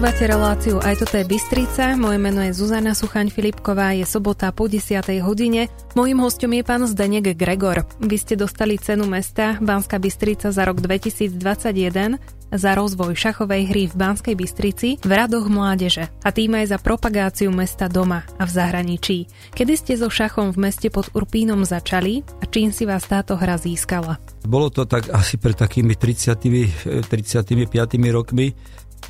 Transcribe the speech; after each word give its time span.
Počúvate 0.00 0.32
reláciu 0.32 0.80
Aj 0.80 0.96
toto 0.96 1.20
je 1.20 1.28
Bystrica, 1.28 1.92
moje 1.92 2.16
meno 2.16 2.40
je 2.40 2.56
Zuzana 2.56 2.96
Suchaň 2.96 3.28
Filipková, 3.28 3.92
je 3.92 4.08
sobota 4.08 4.48
po 4.48 4.64
10. 4.64 4.96
hodine. 5.20 5.68
Mojím 5.92 6.24
hostom 6.24 6.56
je 6.56 6.64
pán 6.64 6.88
Zdenek 6.88 7.36
Gregor. 7.36 7.84
Vy 8.00 8.16
ste 8.16 8.32
dostali 8.32 8.80
cenu 8.80 9.04
mesta 9.04 9.60
Banská 9.60 10.00
Bystrica 10.00 10.56
za 10.56 10.64
rok 10.64 10.80
2021 10.80 12.16
za 12.48 12.70
rozvoj 12.74 13.12
šachovej 13.12 13.62
hry 13.68 13.82
v 13.92 13.94
Banskej 13.94 14.34
Bystrici 14.40 14.88
v 15.04 15.12
radoch 15.12 15.52
mládeže 15.52 16.08
a 16.24 16.32
tým 16.32 16.56
aj 16.56 16.72
za 16.72 16.78
propagáciu 16.80 17.52
mesta 17.52 17.86
doma 17.86 18.24
a 18.40 18.48
v 18.48 18.50
zahraničí. 18.56 19.18
Kedy 19.52 19.72
ste 19.76 19.92
so 20.00 20.08
šachom 20.08 20.50
v 20.56 20.64
meste 20.64 20.88
pod 20.88 21.12
Urpínom 21.14 21.62
začali 21.62 22.24
a 22.40 22.48
čím 22.48 22.72
si 22.72 22.88
vás 22.88 23.04
táto 23.04 23.36
hra 23.36 23.60
získala? 23.60 24.16
Bolo 24.48 24.72
to 24.72 24.88
tak 24.88 25.12
asi 25.12 25.36
pred 25.36 25.54
takými 25.54 25.92
30, 25.94 27.04
35 27.04 28.16
rokmi, 28.16 28.56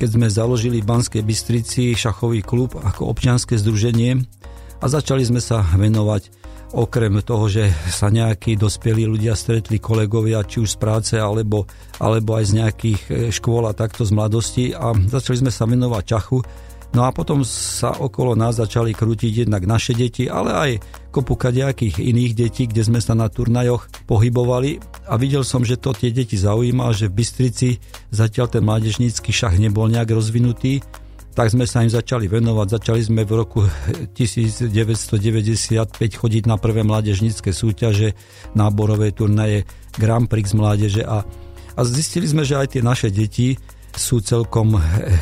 keď 0.01 0.17
sme 0.17 0.33
založili 0.33 0.81
v 0.81 0.89
Banskej 0.89 1.21
Bystrici 1.21 1.93
šachový 1.93 2.41
klub 2.41 2.73
ako 2.73 3.13
občianske 3.13 3.53
združenie 3.53 4.17
a 4.81 4.85
začali 4.89 5.21
sme 5.21 5.37
sa 5.37 5.61
venovať 5.77 6.41
okrem 6.73 7.21
toho, 7.21 7.45
že 7.45 7.69
sa 7.93 8.09
nejakí 8.09 8.57
dospelí 8.57 9.05
ľudia 9.05 9.37
stretli 9.37 9.77
kolegovia, 9.77 10.41
či 10.41 10.65
už 10.65 10.73
z 10.73 10.77
práce, 10.81 11.13
alebo, 11.21 11.69
alebo 12.01 12.33
aj 12.33 12.45
z 12.49 12.53
nejakých 12.57 13.01
e, 13.05 13.09
škôl 13.29 13.69
a 13.69 13.77
takto 13.77 14.01
z 14.01 14.15
mladosti 14.17 14.65
a 14.73 14.89
začali 14.97 15.45
sme 15.45 15.51
sa 15.53 15.69
venovať 15.69 16.03
čachu. 16.09 16.41
No 16.91 17.07
a 17.07 17.15
potom 17.15 17.47
sa 17.47 17.95
okolo 17.95 18.35
nás 18.35 18.59
začali 18.59 18.91
krútiť 18.91 19.47
jednak 19.47 19.63
naše 19.63 19.95
deti, 19.95 20.27
ale 20.27 20.51
aj 20.51 20.71
kopu 21.07 21.39
kadejakých 21.39 22.03
iných 22.03 22.33
detí, 22.35 22.67
kde 22.67 22.83
sme 22.83 22.99
sa 22.99 23.15
na 23.15 23.31
turnajoch 23.31 23.87
pohybovali 24.11 24.83
a 25.07 25.15
videl 25.15 25.47
som, 25.47 25.63
že 25.63 25.79
to 25.79 25.95
tie 25.95 26.11
deti 26.11 26.35
zaujíma, 26.35 26.91
že 26.91 27.07
v 27.07 27.23
Bystrici 27.23 27.69
zatiaľ 28.11 28.51
ten 28.51 28.63
mládežnícky 28.67 29.31
šach 29.31 29.55
nebol 29.55 29.87
nejak 29.87 30.11
rozvinutý, 30.11 30.83
tak 31.31 31.47
sme 31.47 31.63
sa 31.63 31.79
im 31.79 31.91
začali 31.91 32.27
venovať. 32.27 32.67
Začali 32.75 33.01
sme 33.07 33.23
v 33.23 33.39
roku 33.39 33.63
1995 34.11 34.67
chodiť 35.95 36.43
na 36.43 36.59
prvé 36.59 36.83
mládežnícke 36.83 37.55
súťaže, 37.55 38.19
náborové 38.51 39.15
turnaje 39.15 39.63
Grand 39.95 40.27
Prix 40.27 40.51
mládeže 40.51 41.07
a, 41.07 41.23
a 41.75 41.79
zistili 41.87 42.27
sme, 42.27 42.43
že 42.43 42.59
aj 42.59 42.67
tie 42.75 42.81
naše 42.83 43.07
deti 43.07 43.55
sú 43.95 44.23
celkom 44.23 44.77
eh, 44.77 44.81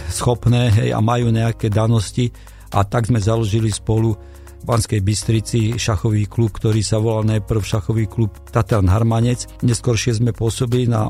schopné 0.09 0.69
hej, 0.73 0.89
a 0.93 0.99
majú 1.01 1.29
nejaké 1.33 1.69
danosti 1.69 2.29
a 2.73 2.85
tak 2.85 3.09
sme 3.09 3.17
založili 3.17 3.73
spolu 3.73 4.13
v 4.59 4.63
Banskej 4.67 5.01
Bystrici 5.01 5.79
šachový 5.79 6.27
klub, 6.27 6.51
ktorý 6.51 6.83
sa 6.83 6.99
volal 6.99 7.25
najprv 7.25 7.63
šachový 7.63 8.05
klub 8.11 8.35
Tatran 8.51 8.91
Harmanec. 8.91 9.47
Neskôršie 9.63 10.19
sme 10.19 10.35
pôsobili 10.35 10.85
na 10.85 11.07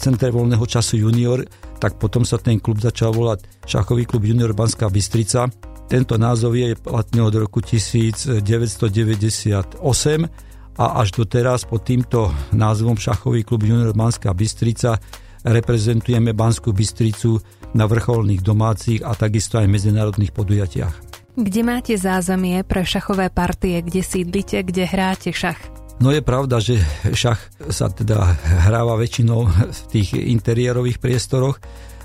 Centre 0.00 0.32
voľného 0.32 0.64
času 0.64 0.96
junior, 0.96 1.44
tak 1.76 2.00
potom 2.00 2.24
sa 2.24 2.40
ten 2.40 2.56
klub 2.56 2.80
začal 2.80 3.12
volať 3.12 3.44
šachový 3.68 4.08
klub 4.08 4.24
junior 4.24 4.56
Banská 4.56 4.88
Bystrica. 4.88 5.52
Tento 5.92 6.16
názov 6.16 6.56
je 6.56 6.72
platný 6.72 7.20
od 7.20 7.34
roku 7.36 7.60
1998 7.60 8.40
a 10.80 10.84
až 11.02 11.08
doteraz 11.12 11.68
pod 11.68 11.84
týmto 11.84 12.32
názvom 12.56 12.96
šachový 12.96 13.44
klub 13.44 13.60
junior 13.60 13.92
Banská 13.92 14.32
Bystrica 14.32 14.96
reprezentujeme 15.44 16.32
Banskú 16.36 16.72
Bystricu 16.74 17.40
na 17.76 17.86
vrcholných 17.86 18.42
domácich 18.42 19.00
a 19.06 19.14
takisto 19.14 19.60
aj 19.60 19.70
medzinárodných 19.70 20.34
podujatiach. 20.34 20.94
Kde 21.38 21.60
máte 21.62 21.94
zázemie 21.94 22.60
pre 22.66 22.82
šachové 22.82 23.30
partie, 23.30 23.78
kde 23.80 24.02
sídlite, 24.02 24.60
kde 24.66 24.84
hráte 24.84 25.30
šach? 25.30 25.58
No 26.00 26.10
je 26.10 26.24
pravda, 26.24 26.58
že 26.58 26.80
šach 27.12 27.38
sa 27.70 27.92
teda 27.92 28.34
hráva 28.66 28.96
väčšinou 28.96 29.46
v 29.48 29.80
tých 29.92 30.16
interiérových 30.16 30.98
priestoroch, 30.98 31.60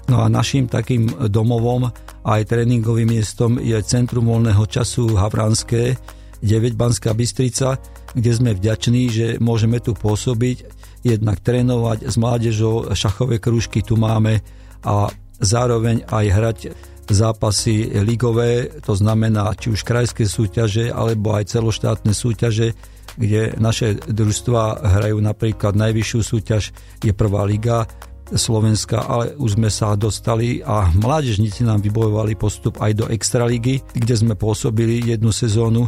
No 0.05 0.21
a 0.21 0.29
našim 0.29 0.69
takým 0.69 1.09
domovom 1.33 1.89
aj 2.25 2.41
tréningovým 2.45 3.09
miestom 3.09 3.57
je 3.57 3.73
Centrum 3.81 4.29
voľného 4.29 4.61
času 4.69 5.17
Havranské, 5.17 5.97
9 6.45 6.77
Banská 6.77 7.17
Bystrica, 7.17 7.81
kde 8.13 8.31
sme 8.31 8.53
vďační, 8.53 9.03
že 9.09 9.27
môžeme 9.41 9.81
tu 9.81 9.97
pôsobiť 9.97 10.74
jednak 11.05 11.37
trénovať 11.45 12.09
s 12.09 12.15
mládežou, 12.17 12.89
šachové 12.97 13.37
krúžky 13.37 13.85
tu 13.85 13.93
máme 13.93 14.41
a 14.81 15.13
zároveň 15.37 16.01
aj 16.09 16.25
hrať 16.33 16.57
zápasy 17.05 18.01
ligové, 18.01 18.81
to 18.81 18.97
znamená 18.97 19.53
či 19.53 19.69
už 19.69 19.85
krajské 19.85 20.25
súťaže 20.25 20.89
alebo 20.89 21.37
aj 21.37 21.53
celoštátne 21.53 22.09
súťaže, 22.17 22.73
kde 23.13 23.53
naše 23.61 24.01
družstva 24.09 24.81
hrajú 24.97 25.21
napríklad 25.21 25.77
najvyššiu 25.77 26.19
súťaž 26.25 26.73
je 27.05 27.13
prvá 27.13 27.45
liga 27.45 27.85
Slovenska, 28.33 29.05
ale 29.05 29.37
už 29.37 29.53
sme 29.53 29.69
sa 29.69 29.93
dostali 29.93 30.65
a 30.65 30.89
mládežníci 30.89 31.61
nám 31.61 31.85
vybojovali 31.85 32.33
postup 32.33 32.81
aj 32.81 32.91
do 32.97 33.05
Extraligy, 33.05 33.85
kde 33.93 34.15
sme 34.17 34.33
pôsobili 34.33 35.05
jednu 35.05 35.29
sezónu, 35.29 35.85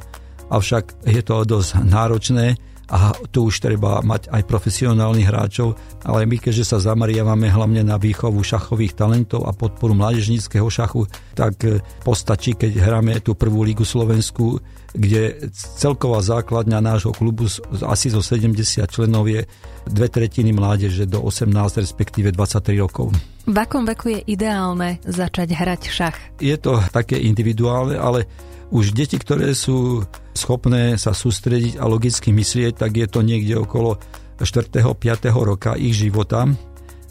avšak 0.53 1.01
je 1.01 1.21
to 1.25 1.41
dosť 1.41 1.81
náročné 1.81 2.53
a 2.87 3.11
tu 3.35 3.51
už 3.51 3.59
treba 3.59 3.99
mať 3.99 4.31
aj 4.31 4.47
profesionálnych 4.47 5.27
hráčov, 5.27 5.75
ale 6.07 6.23
my 6.23 6.39
keďže 6.39 6.75
sa 6.75 6.77
zameriavame 6.79 7.51
hlavne 7.51 7.83
na 7.83 7.99
výchovu 7.99 8.39
šachových 8.39 8.95
talentov 8.95 9.43
a 9.43 9.51
podporu 9.51 9.91
mládežníckého 9.91 10.67
šachu, 10.71 11.03
tak 11.35 11.59
e, 11.67 11.83
postačí, 12.07 12.55
keď 12.55 12.79
hráme 12.79 13.19
tú 13.19 13.35
prvú 13.35 13.67
lígu 13.67 13.83
Slovensku, 13.83 14.63
kde 14.95 15.51
celková 15.53 16.23
základňa 16.23 16.79
nášho 16.79 17.11
klubu 17.11 17.45
asi 17.83 18.07
zo 18.07 18.23
70 18.23 18.55
členov 18.87 19.27
je 19.27 19.43
dve 19.85 20.07
tretiny 20.07 20.55
mládeže 20.55 21.05
do 21.05 21.21
18 21.21 21.51
respektíve 21.83 22.31
23 22.31 22.81
rokov. 22.81 23.11
V 23.47 23.55
akom 23.55 23.87
veku 23.87 24.11
je 24.11 24.19
ideálne 24.27 24.99
začať 25.07 25.55
hrať 25.55 25.81
šach? 25.87 26.17
Je 26.39 26.55
to 26.59 26.79
také 26.91 27.19
individuálne, 27.19 27.95
ale 27.95 28.27
už 28.71 28.91
deti, 28.91 29.15
ktoré 29.15 29.55
sú 29.55 30.03
schopné 30.35 30.99
sa 31.01 31.15
sústrediť 31.15 31.81
a 31.81 31.89
logicky 31.89 32.29
myslieť, 32.29 32.77
tak 32.77 32.99
je 32.99 33.07
to 33.09 33.25
niekde 33.25 33.57
okolo 33.57 33.97
4. 34.37 34.69
5. 34.69 35.33
roka 35.33 35.73
ich 35.73 35.97
života 35.97 36.45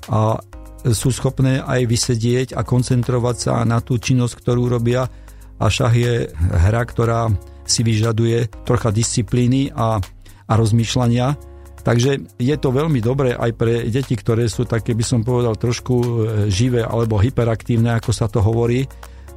a 0.06 0.38
sú 0.86 1.10
schopné 1.10 1.58
aj 1.58 1.82
vysedieť 1.90 2.48
a 2.54 2.62
koncentrovať 2.62 3.36
sa 3.36 3.54
na 3.66 3.82
tú 3.82 3.98
činnosť, 3.98 4.38
ktorú 4.38 4.70
robia 4.70 5.10
a 5.58 5.66
šach 5.66 5.94
je 5.96 6.30
hra, 6.36 6.82
ktorá 6.86 7.32
si 7.66 7.82
vyžaduje 7.82 8.46
trocha 8.62 8.94
disciplíny 8.94 9.74
a, 9.74 9.98
a 10.46 10.52
rozmýšľania. 10.54 11.34
Takže 11.82 12.38
je 12.38 12.56
to 12.58 12.68
veľmi 12.70 12.98
dobré 13.02 13.34
aj 13.34 13.50
pre 13.54 13.86
deti, 13.90 14.14
ktoré 14.14 14.46
sú 14.46 14.66
také, 14.66 14.94
by 14.94 15.02
som 15.06 15.20
povedal, 15.22 15.54
trošku 15.54 15.94
e, 15.94 16.08
živé 16.50 16.82
alebo 16.82 17.18
hyperaktívne, 17.18 17.94
ako 17.94 18.10
sa 18.10 18.26
to 18.26 18.42
hovorí, 18.42 18.86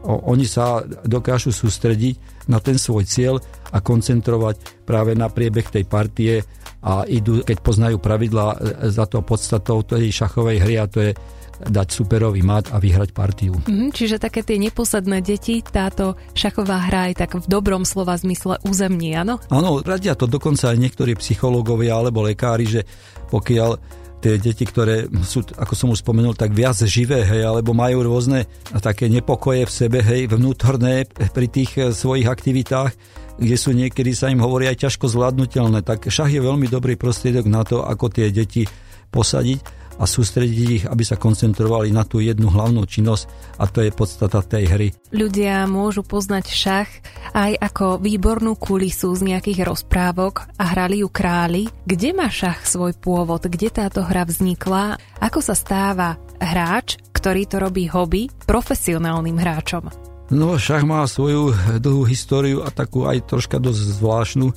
oni 0.06 0.48
sa 0.48 0.84
dokážu 1.04 1.52
sústrediť 1.52 2.48
na 2.48 2.64
ten 2.64 2.80
svoj 2.80 3.04
cieľ 3.04 3.36
a 3.70 3.84
koncentrovať 3.84 4.88
práve 4.88 5.14
na 5.14 5.28
priebeh 5.28 5.68
tej 5.68 5.86
partie 5.86 6.42
a 6.80 7.04
idú, 7.06 7.44
keď 7.44 7.58
poznajú 7.60 7.98
pravidla 8.00 8.56
e, 8.56 8.58
za 8.88 9.04
to 9.06 9.20
podstatou 9.20 9.84
tej 9.84 10.08
šachovej 10.16 10.58
hry 10.64 10.76
a 10.80 10.88
to 10.88 11.00
je 11.04 11.12
dať 11.60 11.88
superový 11.92 12.40
mat 12.40 12.72
a 12.72 12.80
vyhrať 12.80 13.12
partiu. 13.12 13.52
Mm, 13.68 13.92
čiže 13.92 14.16
také 14.16 14.48
tie 14.48 14.56
neposledné 14.56 15.20
deti, 15.20 15.60
táto 15.60 16.16
šachová 16.32 16.88
hra 16.88 17.12
je 17.12 17.20
tak 17.20 17.36
v 17.36 17.46
dobrom 17.52 17.84
slova 17.84 18.16
zmysle 18.16 18.64
územní, 18.64 19.12
áno? 19.20 19.44
Áno, 19.52 19.84
radia 19.84 20.16
to 20.16 20.24
dokonca 20.24 20.72
aj 20.72 20.80
niektorí 20.80 21.20
psychológovia 21.20 22.00
alebo 22.00 22.24
lekári, 22.24 22.64
že 22.64 22.82
pokiaľ 23.28 23.76
tie 24.20 24.36
deti, 24.36 24.68
ktoré 24.68 25.08
sú, 25.24 25.42
ako 25.56 25.74
som 25.74 25.88
už 25.96 26.04
spomenul, 26.04 26.36
tak 26.36 26.52
viac 26.52 26.76
živé, 26.84 27.24
hej, 27.24 27.48
alebo 27.48 27.72
majú 27.72 28.04
rôzne 28.04 28.46
také 28.84 29.08
nepokoje 29.08 29.64
v 29.64 29.72
sebe, 29.72 30.00
hej, 30.04 30.28
vnútorné 30.28 31.08
pri 31.10 31.48
tých 31.48 31.72
eh, 31.80 31.90
svojich 31.96 32.28
aktivitách, 32.28 32.92
kde 33.40 33.56
sú 33.56 33.72
niekedy 33.72 34.12
sa 34.12 34.28
im 34.28 34.44
hovorí 34.44 34.68
aj 34.68 34.88
ťažko 34.88 35.08
zvládnutelné, 35.08 35.80
tak 35.88 36.12
šach 36.12 36.28
je 36.28 36.44
veľmi 36.44 36.68
dobrý 36.68 37.00
prostriedok 37.00 37.48
na 37.48 37.64
to, 37.64 37.88
ako 37.88 38.12
tie 38.12 38.28
deti 38.30 38.68
posadiť 39.10 39.79
a 40.00 40.08
sústrediť 40.08 40.68
ich, 40.72 40.84
aby 40.88 41.04
sa 41.04 41.20
koncentrovali 41.20 41.92
na 41.92 42.08
tú 42.08 42.24
jednu 42.24 42.48
hlavnú 42.48 42.88
činnosť 42.88 43.28
a 43.60 43.68
to 43.68 43.84
je 43.84 43.92
podstata 43.92 44.40
tej 44.40 44.66
hry. 44.72 44.88
Ľudia 45.12 45.68
môžu 45.68 46.08
poznať 46.08 46.46
šach 46.48 46.90
aj 47.36 47.60
ako 47.60 48.00
výbornú 48.00 48.56
kulisu 48.56 49.12
z 49.14 49.36
nejakých 49.36 49.68
rozprávok 49.68 50.48
a 50.56 50.64
hrali 50.72 51.04
ju 51.04 51.12
králi. 51.12 51.68
Kde 51.84 52.16
má 52.16 52.32
šach 52.32 52.64
svoj 52.64 52.96
pôvod? 52.96 53.44
Kde 53.44 53.68
táto 53.70 54.02
hra 54.02 54.24
vznikla? 54.24 54.96
Ako 55.20 55.44
sa 55.44 55.54
stáva 55.54 56.16
hráč, 56.40 56.96
ktorý 57.12 57.44
to 57.46 57.60
robí 57.60 57.92
hobby, 57.92 58.32
profesionálnym 58.48 59.36
hráčom? 59.36 59.92
No, 60.30 60.62
šach 60.62 60.86
má 60.86 61.02
svoju 61.10 61.52
dlhú 61.82 62.06
históriu 62.06 62.62
a 62.62 62.70
takú 62.70 63.10
aj 63.10 63.26
troška 63.28 63.58
dosť 63.58 63.98
zvláštnu 63.98 64.48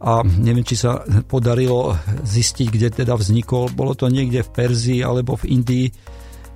a 0.00 0.24
neviem, 0.24 0.64
či 0.64 0.80
sa 0.80 1.04
podarilo 1.28 1.92
zistiť, 2.24 2.66
kde 2.72 2.88
teda 3.04 3.20
vznikol. 3.20 3.68
Bolo 3.76 3.92
to 3.92 4.08
niekde 4.08 4.40
v 4.40 4.50
Perzii 4.50 5.00
alebo 5.04 5.36
v 5.36 5.60
Indii, 5.60 5.86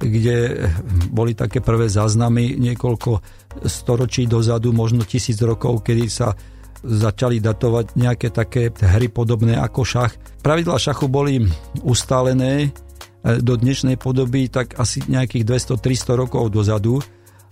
kde 0.00 0.64
boli 1.12 1.36
také 1.36 1.60
prvé 1.60 1.92
záznamy 1.92 2.56
niekoľko 2.56 3.20
storočí 3.68 4.24
dozadu, 4.24 4.72
možno 4.72 5.04
tisíc 5.04 5.36
rokov, 5.44 5.84
kedy 5.84 6.04
sa 6.08 6.32
začali 6.84 7.40
datovať 7.40 7.96
nejaké 7.96 8.28
také 8.28 8.72
hry 8.72 9.08
podobné 9.08 9.56
ako 9.56 9.82
šach. 9.84 10.12
Pravidla 10.44 10.76
šachu 10.76 11.08
boli 11.08 11.40
ustálené 11.80 12.68
e, 12.68 12.68
do 13.40 13.56
dnešnej 13.56 13.96
podoby 13.96 14.52
tak 14.52 14.76
asi 14.76 15.00
nejakých 15.08 15.48
200-300 15.80 16.20
rokov 16.20 16.52
dozadu 16.52 17.00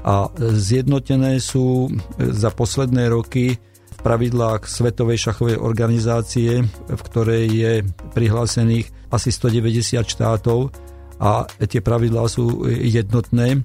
a 0.05 0.29
zjednotené 0.37 1.41
sú 1.41 1.89
za 2.19 2.53
posledné 2.53 3.09
roky 3.09 3.57
pravidlách 4.03 4.67
Svetovej 4.67 5.31
šachovej 5.31 5.57
organizácie, 5.63 6.67
v 6.67 7.01
ktorej 7.07 7.45
je 7.49 7.73
prihlásených 8.13 8.91
asi 9.15 9.31
190 9.31 10.03
štátov 10.03 10.75
a 11.23 11.47
tie 11.47 11.79
pravidlá 11.79 12.27
sú 12.27 12.67
jednotné 12.67 13.63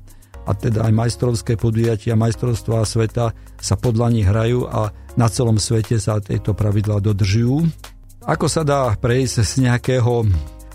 a 0.48 0.51
teda 0.56 0.88
aj 0.88 0.94
majstrovské 0.95 1.60
podujatia, 1.60 2.16
majstrovstvá 2.16 2.88
sveta 2.88 3.36
sa 3.60 3.75
podľa 3.75 4.07
nich 4.13 4.28
hrajú 4.30 4.69
a 4.69 4.95
na 5.19 5.28
celom 5.28 5.60
svete 5.60 6.00
sa 6.00 6.24
tieto 6.24 6.56
pravidlá 6.56 7.04
dodržujú. 7.04 7.68
Ako 8.24 8.48
sa 8.48 8.63
dá 8.63 8.94
prejsť 8.95 9.44
z 9.44 9.54
nejakého 9.68 10.24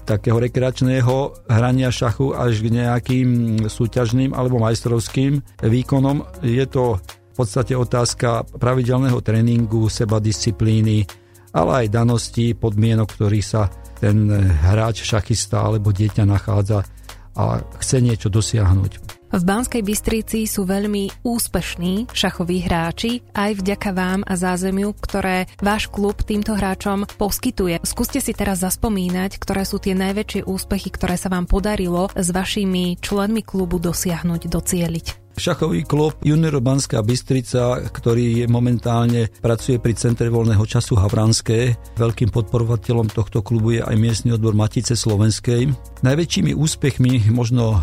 takého 0.03 0.35
rekreačného 0.35 1.47
hrania 1.47 1.95
šachu 1.95 2.35
až 2.35 2.59
k 2.59 2.75
nejakým 2.75 3.29
súťažným 3.71 4.35
alebo 4.35 4.59
majstrovským 4.59 5.39
výkonom. 5.63 6.27
Je 6.43 6.67
to 6.67 6.99
v 7.33 7.35
podstate 7.35 7.73
otázka 7.73 8.45
pravidelného 8.61 9.19
tréningu, 9.25 9.89
seba 9.89 10.21
disciplíny, 10.21 11.09
ale 11.57 11.85
aj 11.85 11.87
danosti, 11.89 12.53
podmienok, 12.53 13.09
ktorých 13.09 13.47
sa 13.47 13.73
ten 13.97 14.29
hráč, 14.69 15.01
šachista 15.09 15.65
alebo 15.65 15.97
dieťa 15.97 16.29
nachádza 16.29 16.85
a 17.33 17.65
chce 17.81 18.05
niečo 18.05 18.29
dosiahnuť. 18.29 19.23
V 19.33 19.41
Banskej 19.49 19.81
Bystrici 19.81 20.45
sú 20.45 20.69
veľmi 20.69 21.25
úspešní 21.25 22.13
šachoví 22.13 22.69
hráči 22.69 23.25
aj 23.33 23.65
vďaka 23.65 23.91
vám 23.97 24.21
a 24.29 24.37
zázemiu, 24.37 24.93
ktoré 24.93 25.49
váš 25.57 25.89
klub 25.89 26.21
týmto 26.21 26.53
hráčom 26.53 27.09
poskytuje. 27.17 27.81
Skúste 27.81 28.21
si 28.21 28.37
teraz 28.37 28.61
zaspomínať, 28.61 29.41
ktoré 29.41 29.65
sú 29.65 29.81
tie 29.81 29.97
najväčšie 29.97 30.45
úspechy, 30.45 30.93
ktoré 30.93 31.17
sa 31.17 31.33
vám 31.33 31.49
podarilo 31.49 32.13
s 32.13 32.29
vašimi 32.29 33.01
členmi 33.01 33.41
klubu 33.41 33.81
dosiahnuť, 33.81 34.53
docieliť. 34.53 35.22
Šachový 35.33 35.89
klub 35.89 36.13
Junior 36.21 36.61
Banská 36.61 37.01
Bystrica, 37.01 37.81
ktorý 37.89 38.45
je 38.45 38.47
momentálne 38.47 39.33
pracuje 39.41 39.81
pri 39.81 39.97
Centre 39.97 40.29
voľného 40.29 40.61
času 40.69 41.01
Havranské. 41.01 41.73
Veľkým 41.97 42.29
podporovateľom 42.29 43.09
tohto 43.09 43.41
klubu 43.41 43.75
je 43.75 43.81
aj 43.81 43.97
miestny 43.97 44.37
odbor 44.37 44.53
Matice 44.53 44.93
Slovenskej. 44.93 45.73
Najväčšími 46.05 46.53
úspechmi 46.53 47.33
možno 47.33 47.75
e, 47.75 47.79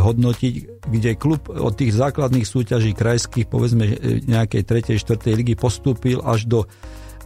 hodnotiť, 0.00 0.54
kde 0.88 1.10
klub 1.20 1.52
od 1.52 1.76
tých 1.76 1.92
základných 1.92 2.48
súťaží 2.48 2.96
krajských, 2.96 3.52
povedzme 3.52 3.84
e, 3.86 3.94
nejakej 4.24 4.96
3. 4.96 4.96
4. 4.96 5.36
ligy 5.36 5.54
postúpil 5.60 6.24
až 6.24 6.48
do 6.48 6.58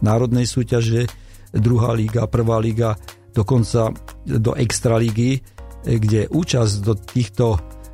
národnej 0.03 0.43
súťaže, 0.43 1.07
druhá 1.55 1.95
liga, 1.95 2.27
prvá 2.27 2.59
liga, 2.59 2.99
dokonca 3.31 3.95
do 4.27 4.51
extraligy, 4.59 5.39
e, 5.39 5.97
kde 5.97 6.27
účasť 6.27 6.73
do 6.83 6.93
týchto 6.99 7.45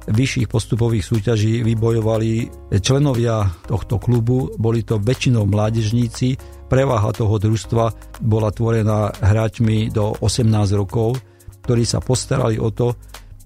vyšších 0.07 0.47
postupových 0.47 1.03
súťaží 1.03 1.63
vybojovali 1.67 2.47
členovia 2.79 3.51
tohto 3.67 3.99
klubu, 3.99 4.51
boli 4.55 4.83
to 4.83 4.99
väčšinou 5.03 5.43
mládežníci, 5.43 6.39
preváha 6.71 7.11
toho 7.11 7.35
družstva 7.35 7.85
bola 8.23 8.51
tvorená 8.51 9.11
hráčmi 9.19 9.91
do 9.91 10.15
18 10.23 10.47
rokov, 10.75 11.19
ktorí 11.67 11.83
sa 11.83 11.99
postarali 11.99 12.55
o 12.59 12.71
to, 12.71 12.95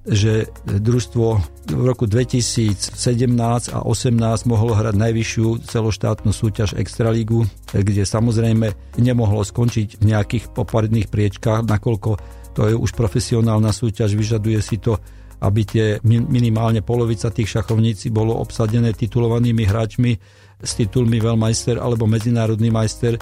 že 0.01 0.49
družstvo 0.65 1.25
v 1.77 1.83
roku 1.85 2.09
2017 2.09 2.97
a 3.69 3.79
2018 3.85 4.49
mohlo 4.49 4.73
hrať 4.73 4.97
najvyššiu 4.97 5.61
celoštátnu 5.61 6.33
súťaž 6.33 6.73
Extraligu, 6.73 7.45
kde 7.69 8.01
samozrejme 8.01 8.97
nemohlo 8.97 9.45
skončiť 9.45 10.01
v 10.01 10.03
nejakých 10.09 10.57
poparedných 10.57 11.05
priečkách, 11.05 11.69
nakoľko 11.69 12.17
to 12.51 12.61
je 12.67 12.75
už 12.75 12.91
profesionálna 12.97 13.71
súťaž, 13.71 14.17
vyžaduje 14.17 14.59
si 14.59 14.81
to 14.81 14.97
aby 15.41 15.61
tie 15.65 15.85
minimálne 16.05 16.85
polovica 16.85 17.33
tých 17.33 17.59
šachovníci 17.59 18.13
bolo 18.13 18.37
obsadené 18.37 18.93
titulovanými 18.93 19.65
hráčmi 19.65 20.11
s 20.61 20.71
titulmi 20.77 21.17
veľmajster 21.17 21.81
alebo 21.81 22.05
medzinárodný 22.05 22.69
majster, 22.69 23.17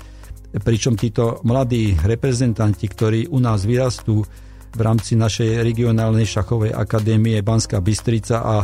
pričom 0.59 0.99
títo 0.99 1.39
mladí 1.47 1.95
reprezentanti, 1.95 2.91
ktorí 2.91 3.31
u 3.31 3.39
nás 3.39 3.63
vyrastú 3.63 4.27
v 4.69 4.81
rámci 4.83 5.15
našej 5.15 5.63
regionálnej 5.63 6.27
šachovej 6.27 6.75
akadémie 6.75 7.39
Banská 7.39 7.79
Bystrica 7.79 8.43
a 8.43 8.55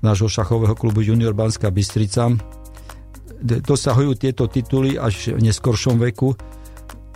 nášho 0.00 0.30
šachového 0.30 0.72
klubu 0.78 1.04
Junior 1.04 1.36
Banská 1.36 1.68
Bystrica, 1.68 2.30
dosahujú 3.40 4.14
tieto 4.20 4.46
tituly 4.48 5.00
až 5.00 5.36
v 5.36 5.40
neskoršom 5.48 5.96
veku, 6.00 6.36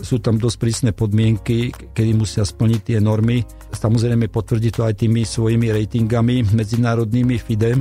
sú 0.00 0.18
tam 0.18 0.40
dosť 0.40 0.56
prísne 0.58 0.90
podmienky, 0.90 1.70
kedy 1.70 2.10
musia 2.14 2.42
splniť 2.42 2.80
tie 2.94 2.98
normy. 2.98 3.46
Samozrejme 3.70 4.26
potvrdí 4.30 4.74
to 4.74 4.82
aj 4.82 4.98
tými 4.98 5.22
svojimi 5.22 5.70
ratingami 5.70 6.42
medzinárodnými 6.54 7.36
FIDE, 7.38 7.78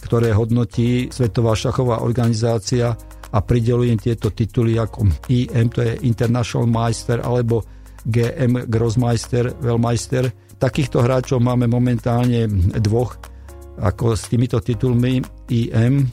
ktoré 0.00 0.32
hodnotí 0.32 1.12
Svetová 1.12 1.56
šachová 1.56 2.04
organizácia 2.04 2.92
a 3.34 3.38
prideluje 3.42 3.90
im 3.92 4.00
tieto 4.00 4.30
tituly 4.30 4.78
ako 4.78 5.10
IM, 5.32 5.68
to 5.72 5.82
je 5.82 5.98
International 6.06 6.70
Meister, 6.70 7.18
alebo 7.18 7.66
GM 8.04 8.68
Grossmeister, 8.68 9.50
Weltmeister. 9.58 10.28
Takýchto 10.60 11.02
hráčov 11.02 11.42
máme 11.42 11.66
momentálne 11.66 12.46
dvoch, 12.78 13.16
ako 13.80 14.14
s 14.14 14.30
týmito 14.30 14.60
titulmi 14.62 15.18
IM. 15.50 16.06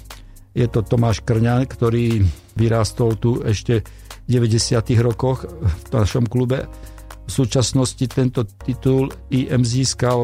Je 0.52 0.68
to 0.68 0.82
Tomáš 0.82 1.22
Krňan, 1.22 1.68
ktorý 1.70 2.26
vyrástol 2.58 3.16
tu 3.22 3.40
ešte 3.46 3.86
90. 4.32 4.80
rokoch 5.04 5.44
v 5.44 5.88
našom 5.92 6.26
klube. 6.26 6.64
V 7.28 7.32
súčasnosti 7.32 8.02
tento 8.08 8.48
titul 8.48 9.12
IM 9.30 9.68
získal 9.68 10.24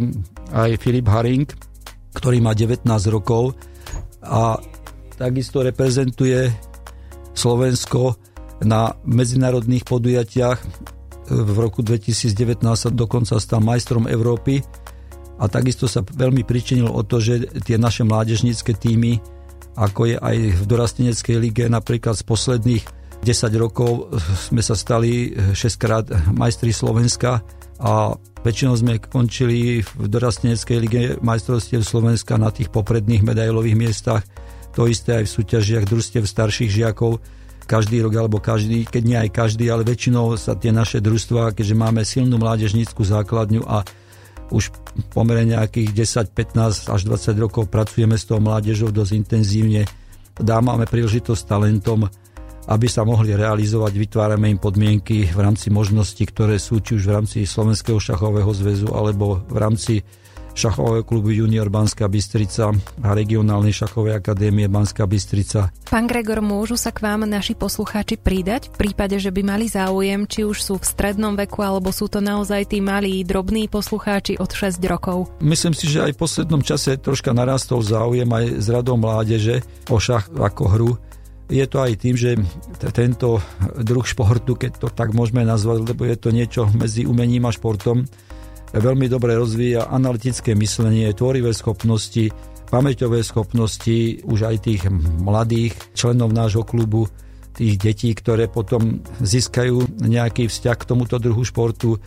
aj 0.56 0.80
Filip 0.80 1.12
Haring, 1.12 1.48
ktorý 2.16 2.40
má 2.40 2.56
19 2.56 2.88
rokov 3.12 3.54
a 4.24 4.58
takisto 5.20 5.62
reprezentuje 5.62 6.50
Slovensko 7.38 8.18
na 8.66 8.98
medzinárodných 9.06 9.86
podujatiach. 9.86 10.60
V 11.28 11.58
roku 11.60 11.84
2019 11.84 12.64
sa 12.64 12.90
dokonca 12.90 13.38
stal 13.38 13.62
majstrom 13.62 14.10
Európy 14.10 14.64
a 15.38 15.46
takisto 15.46 15.86
sa 15.86 16.02
veľmi 16.02 16.42
pričinil 16.42 16.90
o 16.90 17.06
to, 17.06 17.22
že 17.22 17.46
tie 17.62 17.78
naše 17.78 18.02
mládežnícke 18.02 18.74
týmy, 18.74 19.22
ako 19.78 20.10
je 20.10 20.16
aj 20.18 20.38
v 20.58 20.64
dorasteneckej 20.66 21.36
lige 21.38 21.64
napríklad 21.70 22.18
z 22.18 22.24
posledných 22.26 22.97
10 23.24 23.50
rokov 23.62 24.14
sme 24.50 24.62
sa 24.62 24.76
stali 24.78 25.34
6 25.34 25.58
krát 25.82 26.06
majstri 26.32 26.72
Slovenska 26.72 27.42
a 27.82 28.16
väčšinou 28.42 28.74
sme 28.78 29.02
končili 29.02 29.84
v 29.84 30.06
dorasteneckej 30.08 30.78
lige 30.80 31.02
majstrovstiev 31.20 31.84
Slovenska 31.84 32.40
na 32.40 32.50
tých 32.50 32.72
popredných 32.72 33.26
medailových 33.26 33.78
miestach. 33.78 34.24
To 34.78 34.86
isté 34.86 35.22
aj 35.22 35.26
v 35.26 35.36
súťažiach 35.42 35.86
družstiev 35.90 36.24
starších 36.24 36.70
žiakov 36.70 37.20
každý 37.68 38.00
rok 38.00 38.16
alebo 38.16 38.40
každý, 38.40 38.88
keď 38.88 39.04
nie 39.04 39.18
aj 39.20 39.30
každý, 39.36 39.68
ale 39.68 39.84
väčšinou 39.84 40.40
sa 40.40 40.56
tie 40.56 40.72
naše 40.72 41.04
družstva, 41.04 41.52
keďže 41.52 41.76
máme 41.76 42.08
silnú 42.08 42.40
mládežníckú 42.40 43.04
základňu 43.04 43.68
a 43.68 43.84
už 44.48 44.72
pomerne 45.12 45.60
nejakých 45.60 45.92
10, 45.92 46.32
15 46.32 46.88
až 46.88 47.02
20 47.04 47.44
rokov 47.44 47.68
pracujeme 47.68 48.16
s 48.16 48.24
tou 48.24 48.40
mládežou 48.40 48.96
dosť 48.96 49.12
intenzívne. 49.20 49.84
Dávame 50.40 50.88
príležitosť 50.88 51.44
talentom 51.44 52.08
aby 52.68 52.88
sa 52.92 53.08
mohli 53.08 53.32
realizovať, 53.32 53.96
vytvárame 53.96 54.52
im 54.52 54.60
podmienky 54.60 55.32
v 55.32 55.40
rámci 55.40 55.72
možností, 55.72 56.28
ktoré 56.28 56.60
sú 56.60 56.84
či 56.84 57.00
už 57.00 57.04
v 57.08 57.16
rámci 57.16 57.38
Slovenského 57.48 57.98
šachového 57.98 58.52
zväzu 58.52 58.92
alebo 58.92 59.40
v 59.48 59.58
rámci 59.58 59.94
šachového 60.58 61.06
klubu 61.06 61.30
Junior 61.30 61.70
Banská 61.70 62.10
Bystrica 62.10 62.74
a 63.06 63.10
regionálnej 63.14 63.70
šachovej 63.70 64.18
akadémie 64.18 64.66
Banská 64.66 65.06
Bystrica. 65.06 65.70
Pán 65.86 66.10
Gregor, 66.10 66.42
môžu 66.42 66.74
sa 66.82 66.90
k 66.90 67.06
vám 67.06 67.30
naši 67.30 67.54
poslucháči 67.54 68.18
pridať 68.18 68.74
v 68.74 68.90
prípade, 68.90 69.22
že 69.22 69.30
by 69.30 69.42
mali 69.46 69.70
záujem, 69.70 70.26
či 70.26 70.42
už 70.42 70.58
sú 70.58 70.82
v 70.82 70.90
strednom 70.90 71.38
veku, 71.38 71.62
alebo 71.62 71.94
sú 71.94 72.10
to 72.10 72.18
naozaj 72.18 72.74
tí 72.74 72.82
malí, 72.82 73.22
drobní 73.22 73.70
poslucháči 73.70 74.42
od 74.42 74.50
6 74.50 74.82
rokov? 74.90 75.30
Myslím 75.46 75.78
si, 75.78 75.86
že 75.86 76.10
aj 76.10 76.18
v 76.18 76.22
poslednom 76.26 76.66
čase 76.66 76.98
troška 76.98 77.38
narastol 77.38 77.86
záujem 77.86 78.28
aj 78.28 78.58
z 78.58 78.68
radou 78.74 78.98
mládeže 78.98 79.62
o 79.94 80.02
šach 80.02 80.26
ako 80.34 80.64
hru 80.74 80.92
je 81.48 81.66
to 81.68 81.78
aj 81.80 81.92
tým, 82.00 82.16
že 82.20 82.36
tento 82.92 83.40
druh 83.80 84.04
športu, 84.04 84.60
keď 84.60 84.72
to 84.84 84.88
tak 84.92 85.16
môžeme 85.16 85.48
nazvať, 85.48 85.96
lebo 85.96 86.04
je 86.04 86.18
to 86.20 86.30
niečo 86.36 86.68
medzi 86.76 87.08
umením 87.08 87.48
a 87.48 87.52
športom, 87.56 88.04
veľmi 88.76 89.08
dobre 89.08 89.36
rozvíja 89.40 89.88
analytické 89.88 90.52
myslenie, 90.60 91.16
tvorivé 91.16 91.56
schopnosti, 91.56 92.32
pamäťové 92.68 93.24
schopnosti 93.24 94.20
už 94.28 94.40
aj 94.44 94.56
tých 94.68 94.82
mladých 95.24 95.74
členov 95.96 96.36
nášho 96.36 96.68
klubu, 96.68 97.08
tých 97.56 97.80
detí, 97.80 98.12
ktoré 98.14 98.52
potom 98.52 99.02
získajú 99.24 100.04
nejaký 100.04 100.52
vzťah 100.52 100.78
k 100.78 100.88
tomuto 100.88 101.18
druhu 101.18 101.42
športu, 101.42 101.98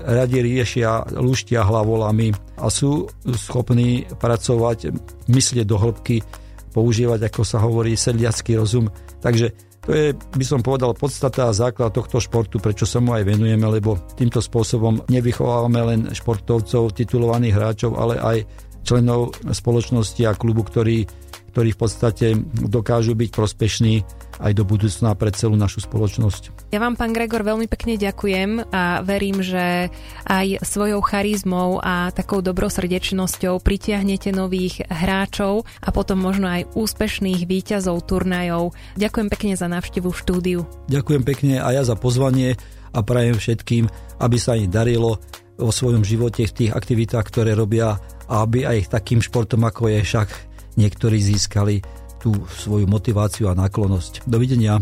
radi 0.00 0.40
riešia, 0.40 1.08
luštia 1.12 1.64
hlavolami 1.66 2.32
a 2.60 2.68
sú 2.72 3.08
schopní 3.36 4.08
pracovať, 4.08 4.92
myslieť 5.28 5.66
do 5.66 5.76
hĺbky 5.76 6.24
používať, 6.70 7.30
ako 7.30 7.42
sa 7.42 7.58
hovorí, 7.62 7.98
sedliacký 7.98 8.56
rozum. 8.56 8.88
Takže 9.20 9.52
to 9.80 9.90
je, 9.96 10.06
by 10.12 10.44
som 10.44 10.60
povedal, 10.60 10.92
podstata 10.92 11.48
a 11.48 11.56
základ 11.56 11.90
tohto 11.96 12.20
športu, 12.20 12.60
prečo 12.60 12.84
sa 12.84 13.00
mu 13.00 13.16
aj 13.16 13.24
venujeme, 13.24 13.64
lebo 13.64 13.96
týmto 14.14 14.38
spôsobom 14.44 15.08
nevychovávame 15.08 15.80
len 15.82 16.00
športovcov, 16.12 16.92
titulovaných 16.92 17.56
hráčov, 17.56 17.96
ale 17.96 18.20
aj 18.20 18.38
členov 18.84 19.32
spoločnosti 19.48 20.22
a 20.28 20.36
klubu, 20.36 20.64
ktorí 20.68 21.08
ktorí 21.50 21.74
v 21.74 21.80
podstate 21.82 22.26
dokážu 22.54 23.18
byť 23.18 23.30
prospešní 23.34 23.94
aj 24.40 24.52
do 24.56 24.64
budúcna 24.64 25.12
pre 25.18 25.28
celú 25.36 25.54
našu 25.58 25.84
spoločnosť. 25.84 26.72
Ja 26.72 26.80
vám, 26.80 26.96
pán 26.96 27.12
Gregor, 27.12 27.44
veľmi 27.44 27.68
pekne 27.68 28.00
ďakujem 28.00 28.72
a 28.72 29.04
verím, 29.04 29.44
že 29.44 29.92
aj 30.24 30.64
svojou 30.64 31.04
charizmou 31.04 31.82
a 31.82 32.08
takou 32.14 32.40
dobrosrdečnosťou 32.40 33.60
pritiahnete 33.60 34.32
nových 34.32 34.80
hráčov 34.88 35.68
a 35.84 35.92
potom 35.92 36.22
možno 36.22 36.48
aj 36.48 36.72
úspešných 36.72 37.44
výťazov 37.44 38.00
turnajov. 38.08 38.72
Ďakujem 38.96 39.28
pekne 39.28 39.52
za 39.60 39.68
návštevu 39.68 40.08
v 40.08 40.20
štúdiu. 40.24 40.60
Ďakujem 40.88 41.22
pekne 41.28 41.54
a 41.60 41.68
ja 41.76 41.84
za 41.84 41.98
pozvanie 41.98 42.56
a 42.90 42.98
prajem 43.04 43.36
všetkým, 43.36 43.86
aby 44.18 44.36
sa 44.40 44.56
im 44.56 44.72
darilo 44.72 45.20
vo 45.60 45.68
svojom 45.68 46.00
živote 46.00 46.48
v 46.48 46.56
tých 46.56 46.70
aktivitách, 46.72 47.28
ktoré 47.28 47.52
robia 47.52 48.00
a 48.30 48.34
aby 48.46 48.64
aj 48.64 48.96
takým 48.96 49.20
športom, 49.20 49.60
ako 49.68 49.92
je 49.92 50.00
však 50.00 50.49
niektorí 50.76 51.18
získali 51.18 51.80
tú 52.20 52.36
svoju 52.46 52.84
motiváciu 52.84 53.48
a 53.48 53.56
náklonosť. 53.56 54.28
Dovidenia. 54.28 54.78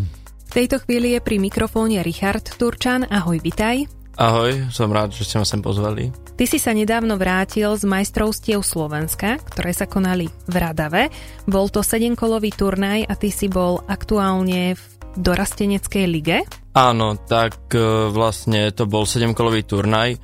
V 0.49 0.53
tejto 0.53 0.83
chvíli 0.83 1.15
je 1.15 1.21
pri 1.23 1.37
mikrofóne 1.39 2.03
Richard 2.03 2.45
Turčan. 2.57 3.07
Ahoj, 3.07 3.39
vitaj. 3.39 3.85
Ahoj, 4.19 4.75
som 4.75 4.91
rád, 4.91 5.15
že 5.15 5.23
ste 5.23 5.39
ma 5.39 5.47
sem 5.47 5.63
pozvali. 5.63 6.11
Ty 6.35 6.45
si 6.51 6.59
sa 6.59 6.75
nedávno 6.75 7.15
vrátil 7.15 7.71
z 7.79 7.87
majstrovstiev 7.87 8.67
Slovenska, 8.67 9.39
ktoré 9.39 9.71
sa 9.71 9.87
konali 9.87 10.27
v 10.51 10.55
Radave. 10.59 11.15
Bol 11.47 11.71
to 11.71 11.87
sedemkolový 11.87 12.51
turnaj 12.51 13.07
a 13.07 13.15
ty 13.15 13.31
si 13.31 13.47
bol 13.47 13.79
aktuálne 13.87 14.75
v 14.75 14.83
dorasteneckej 15.15 16.05
lige? 16.11 16.43
Áno, 16.75 17.15
tak 17.31 17.71
e, 17.75 18.11
vlastne 18.11 18.75
to 18.75 18.91
bol 18.91 19.07
sedemkolový 19.07 19.63
turnaj 19.63 20.19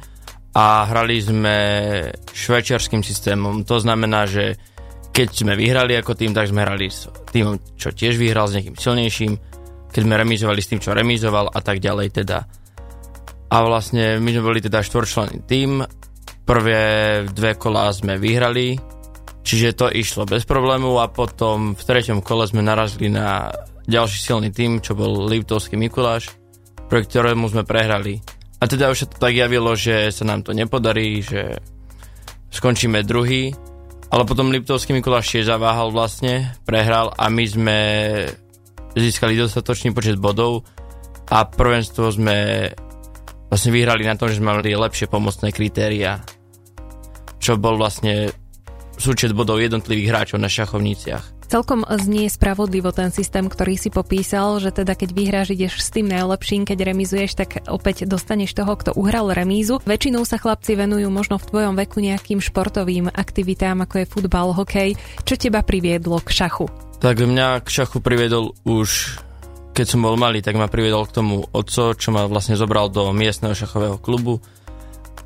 a 0.54 0.86
hrali 0.86 1.18
sme 1.22 1.56
švečerským 2.30 3.02
systémom. 3.02 3.66
To 3.66 3.78
znamená, 3.78 4.26
že 4.26 4.58
keď 5.14 5.28
sme 5.30 5.54
vyhrali 5.54 5.94
ako 5.94 6.18
tým, 6.18 6.34
tak 6.34 6.50
sme 6.50 6.66
hrali 6.66 6.90
s 6.90 7.06
týmom, 7.30 7.78
čo 7.78 7.94
tiež 7.94 8.18
vyhral 8.18 8.50
s 8.50 8.58
nejakým 8.58 8.74
silnejším, 8.74 9.32
keď 9.94 10.00
sme 10.02 10.18
remizovali 10.18 10.58
s 10.58 10.70
tým, 10.74 10.82
čo 10.82 10.90
remizoval 10.90 11.54
a 11.54 11.60
tak 11.62 11.78
ďalej 11.78 12.18
teda. 12.18 12.42
A 13.46 13.56
vlastne 13.62 14.18
my 14.18 14.30
sme 14.34 14.42
boli 14.42 14.58
teda 14.58 14.82
štvorčlenný 14.82 15.46
tým, 15.46 15.86
prvé 16.42 16.82
dve 17.30 17.54
kola 17.54 17.94
sme 17.94 18.18
vyhrali, 18.18 18.74
čiže 19.46 19.78
to 19.78 19.86
išlo 19.86 20.26
bez 20.26 20.42
problému 20.42 20.98
a 20.98 21.06
potom 21.06 21.78
v 21.78 21.82
treťom 21.86 22.18
kole 22.18 22.50
sme 22.50 22.66
narazili 22.66 23.06
na 23.06 23.54
ďalší 23.86 24.18
silný 24.18 24.50
tým, 24.50 24.82
čo 24.82 24.98
bol 24.98 25.30
Liptovský 25.30 25.78
Mikuláš, 25.78 26.34
pre 26.90 27.06
ktorému 27.06 27.46
sme 27.54 27.62
prehrali. 27.62 28.18
A 28.58 28.66
teda 28.66 28.90
už 28.90 29.06
sa 29.06 29.06
to 29.06 29.22
tak 29.22 29.38
javilo, 29.38 29.78
že 29.78 30.10
sa 30.10 30.26
nám 30.26 30.42
to 30.42 30.50
nepodarí, 30.50 31.22
že 31.22 31.62
skončíme 32.50 33.06
druhý 33.06 33.54
ale 34.14 34.22
potom 34.30 34.54
Liptovský 34.54 34.94
Mikuláš 34.94 35.26
tiež 35.26 35.50
zaváhal 35.50 35.90
vlastne, 35.90 36.54
prehral 36.62 37.10
a 37.18 37.26
my 37.26 37.44
sme 37.50 37.78
získali 38.94 39.34
dostatočný 39.34 39.90
počet 39.90 40.22
bodov 40.22 40.62
a 41.34 41.42
prvenstvo 41.42 42.14
sme 42.14 42.70
vlastne 43.50 43.74
vyhrali 43.74 44.06
na 44.06 44.14
tom, 44.14 44.30
že 44.30 44.38
sme 44.38 44.54
mali 44.54 44.70
lepšie 44.70 45.10
pomocné 45.10 45.50
kritéria, 45.50 46.22
čo 47.42 47.58
bol 47.58 47.74
vlastne 47.74 48.30
súčet 48.94 49.34
bodov 49.34 49.58
jednotlivých 49.58 50.14
hráčov 50.14 50.38
na 50.38 50.46
šachovniciach. 50.46 51.33
Celkom 51.48 51.84
znie 51.86 52.26
spravodlivo 52.32 52.90
ten 52.90 53.12
systém, 53.12 53.46
ktorý 53.46 53.76
si 53.76 53.92
popísal, 53.92 54.58
že 54.58 54.72
teda 54.72 54.96
keď 54.96 55.10
vyhráš, 55.12 55.52
ideš 55.52 55.84
s 55.84 55.92
tým 55.92 56.08
najlepším, 56.08 56.64
keď 56.64 56.92
remizuješ, 56.92 57.36
tak 57.36 57.64
opäť 57.68 58.08
dostaneš 58.08 58.56
toho, 58.56 58.72
kto 58.74 58.90
uhral 58.96 59.30
remízu. 59.30 59.78
Väčšinou 59.84 60.24
sa 60.24 60.40
chlapci 60.40 60.74
venujú 60.74 61.12
možno 61.12 61.36
v 61.36 61.48
tvojom 61.48 61.74
veku 61.76 62.00
nejakým 62.00 62.40
športovým 62.40 63.12
aktivitám, 63.12 63.84
ako 63.84 63.94
je 64.02 64.10
futbal, 64.10 64.56
hokej. 64.56 64.96
Čo 65.22 65.34
teba 65.36 65.60
priviedlo 65.60 66.18
k 66.24 66.30
šachu? 66.32 66.66
Tak 66.98 67.20
mňa 67.20 67.60
k 67.60 67.68
šachu 67.68 68.00
priviedol 68.00 68.56
už 68.64 69.20
keď 69.74 69.86
som 69.90 70.06
bol 70.06 70.14
malý, 70.14 70.38
tak 70.38 70.54
ma 70.54 70.70
priviedol 70.70 71.02
k 71.10 71.18
tomu 71.18 71.42
otco, 71.50 71.98
čo 71.98 72.14
ma 72.14 72.30
vlastne 72.30 72.54
zobral 72.54 72.94
do 72.94 73.10
miestneho 73.10 73.58
šachového 73.58 73.98
klubu 73.98 74.38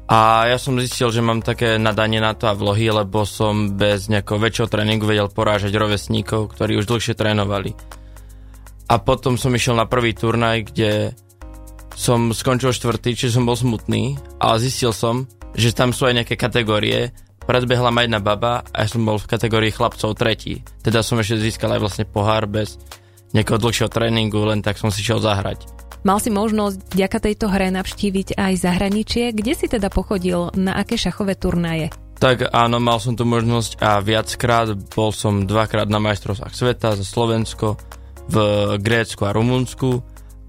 a 0.09 0.49
ja 0.49 0.57
som 0.57 0.81
zistil, 0.81 1.13
že 1.13 1.21
mám 1.21 1.45
také 1.45 1.77
nadanie 1.77 2.17
na 2.17 2.33
to 2.33 2.49
a 2.49 2.57
vlohy, 2.57 2.89
lebo 2.89 3.29
som 3.29 3.77
bez 3.77 4.09
nejakého 4.09 4.41
väčšieho 4.41 4.69
tréningu 4.73 5.05
vedel 5.05 5.29
porážať 5.29 5.77
rovesníkov, 5.77 6.57
ktorí 6.57 6.81
už 6.81 6.89
dlhšie 6.89 7.13
trénovali. 7.13 7.77
A 8.89 8.97
potom 8.97 9.37
som 9.37 9.53
išiel 9.53 9.77
na 9.77 9.85
prvý 9.85 10.17
turnaj, 10.17 10.73
kde 10.73 11.13
som 11.93 12.33
skončil 12.33 12.73
štvrtý, 12.73 13.13
čiže 13.13 13.37
som 13.37 13.45
bol 13.45 13.53
smutný, 13.53 14.17
ale 14.41 14.65
zistil 14.65 14.97
som, 14.97 15.29
že 15.53 15.77
tam 15.77 15.93
sú 15.93 16.09
aj 16.09 16.25
nejaké 16.25 16.41
kategórie. 16.41 17.13
Predbehla 17.45 17.93
ma 17.93 18.09
jedna 18.09 18.25
baba 18.25 18.65
a 18.73 18.77
ja 18.81 18.89
som 18.89 19.05
bol 19.05 19.21
v 19.21 19.29
kategórii 19.29 19.77
chlapcov 19.77 20.17
tretí. 20.17 20.65
Teda 20.81 21.05
som 21.05 21.21
ešte 21.21 21.37
získal 21.37 21.77
aj 21.77 21.85
vlastne 21.85 22.09
pohár 22.09 22.49
bez 22.49 22.81
nejakého 23.37 23.61
dlhšieho 23.61 23.93
tréningu, 23.93 24.41
len 24.41 24.65
tak 24.65 24.81
som 24.81 24.89
si 24.89 25.05
šiel 25.05 25.21
zahrať. 25.21 25.78
Mal 26.07 26.19
si 26.23 26.31
možnosť 26.31 26.95
vďaka 26.95 27.19
tejto 27.19 27.47
hre 27.51 27.75
navštíviť 27.75 28.39
aj 28.39 28.53
zahraničie. 28.59 29.35
Kde 29.35 29.53
si 29.55 29.67
teda 29.67 29.91
pochodil? 29.91 30.55
Na 30.55 30.79
aké 30.79 30.95
šachové 30.95 31.35
turnaje? 31.35 31.91
Tak 32.19 32.51
áno, 32.51 32.83
mal 32.83 32.99
som 32.99 33.15
tu 33.15 33.23
možnosť 33.23 33.79
a 33.79 34.03
viackrát. 34.03 34.75
Bol 34.95 35.15
som 35.15 35.47
dvakrát 35.47 35.87
na 35.87 36.03
majstrovstvách 36.03 36.55
sveta 36.55 36.99
za 36.99 37.07
Slovensko, 37.07 37.79
v 38.29 38.37
Grécku 38.79 39.25
a 39.25 39.33
Rumunsku 39.33 40.05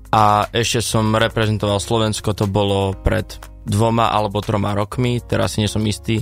a 0.10 0.50
ešte 0.50 0.82
som 0.82 1.13
reprezentoval 1.13 1.77
Slovensko, 1.77 2.34
to 2.34 2.50
bolo 2.50 2.98
pred 2.98 3.29
dvoma 3.63 4.10
alebo 4.10 4.41
troma 4.41 4.74
rokmi, 4.74 5.22
teraz 5.22 5.56
si 5.56 5.62
nie 5.63 5.70
som 5.70 5.86
istý, 5.86 6.20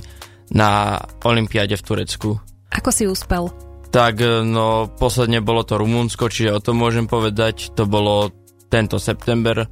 na 0.52 0.96
Olympiáde 1.24 1.76
v 1.76 1.84
Turecku. 1.84 2.30
Ako 2.72 2.92
si 2.92 3.08
uspel? 3.08 3.48
Tak 3.88 4.20
no, 4.44 4.92
posledne 5.00 5.40
bolo 5.40 5.64
to 5.64 5.80
Rumunsko, 5.80 6.28
čiže 6.28 6.52
o 6.52 6.60
tom 6.60 6.80
môžem 6.84 7.08
povedať, 7.08 7.72
to 7.72 7.88
bolo 7.88 8.28
tento 8.68 9.00
september, 9.00 9.66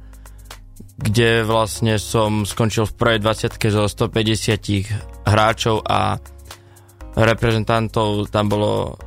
kde 0.97 1.45
vlastne 1.45 2.01
som 2.01 2.45
skončil 2.45 2.89
v 2.89 2.93
prvej 2.97 3.19
20 3.21 3.57
zo 3.69 3.83
150 3.85 5.25
hráčov 5.25 5.85
a 5.85 6.17
reprezentantov 7.17 8.29
tam 8.29 8.45
bolo 8.49 8.97